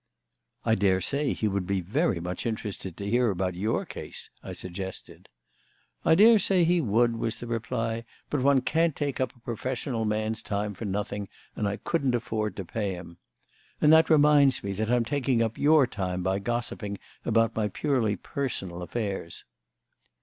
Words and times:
"I 0.65 0.73
daresay 0.73 1.31
he 1.33 1.47
would 1.47 1.67
be 1.67 1.79
very 1.79 2.19
much 2.19 2.47
interested 2.47 2.97
to 2.97 3.07
hear 3.07 3.29
about 3.29 3.53
your 3.53 3.85
case," 3.85 4.31
I 4.41 4.53
suggested. 4.53 5.29
"I 6.03 6.15
daresay 6.15 6.63
he 6.63 6.81
would," 6.81 7.17
was 7.17 7.35
the 7.35 7.45
reply; 7.45 8.05
"but 8.31 8.41
one 8.41 8.61
can't 8.61 8.95
take 8.95 9.21
up 9.21 9.35
a 9.35 9.39
professional 9.41 10.05
man's 10.05 10.41
time 10.41 10.73
for 10.73 10.85
nothing, 10.85 11.29
and 11.55 11.67
I 11.67 11.77
couldn't 11.77 12.15
afford 12.15 12.55
to 12.55 12.65
pay 12.65 12.93
him. 12.93 13.17
And 13.79 13.93
that 13.93 14.09
reminds 14.09 14.63
me 14.63 14.71
that 14.71 14.89
I'm 14.89 15.05
taking 15.05 15.43
up 15.43 15.59
your 15.59 15.85
time 15.85 16.23
by 16.23 16.39
gossiping 16.39 16.97
about 17.23 17.55
my 17.55 17.67
purely 17.67 18.15
personal 18.15 18.81
affairs." 18.81 19.45